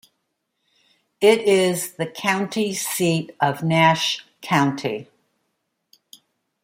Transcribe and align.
It 1.21 1.41
is 1.43 1.91
the 1.93 2.07
county 2.07 2.73
seat 2.73 3.35
of 3.39 3.61
Nash 3.61 4.25
County. 4.41 5.07